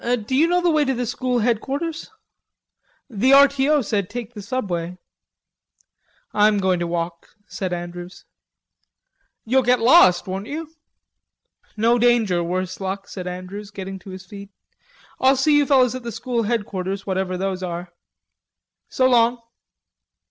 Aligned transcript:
"D'you 0.25 0.47
know 0.47 0.61
the 0.63 0.71
way 0.71 0.83
to 0.83 0.95
the 0.95 1.05
School 1.05 1.41
Headquarters?" 1.41 2.09
"The 3.07 3.33
R. 3.33 3.47
T. 3.47 3.69
O. 3.69 3.83
said 3.83 4.09
take 4.09 4.33
the 4.33 4.41
subway." 4.41 4.97
"I'm 6.33 6.57
going 6.57 6.79
to 6.79 6.87
walk," 6.87 7.35
said 7.45 7.71
Andrews. 7.71 8.25
"You'll 9.45 9.61
get 9.61 9.79
lost, 9.79 10.25
won't 10.25 10.47
you?" 10.47 10.71
"No 11.77 11.99
danger, 11.99 12.43
worse 12.43 12.81
luck," 12.81 13.07
said 13.07 13.27
Andrews, 13.27 13.69
getting 13.69 13.99
to 13.99 14.09
his 14.09 14.25
feet. 14.25 14.49
"I'll 15.19 15.35
see 15.35 15.55
you 15.55 15.67
fellows 15.67 15.93
at 15.93 16.01
the 16.01 16.11
School 16.11 16.41
Headquarters, 16.49 17.05
whatever 17.05 17.37
those 17.37 17.61
are.... 17.61 17.93
So 18.89 19.07
long." 19.07 19.39